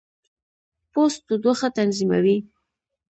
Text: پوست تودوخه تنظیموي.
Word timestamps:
پوست 0.91 1.19
تودوخه 1.27 1.67
تنظیموي. 1.77 2.37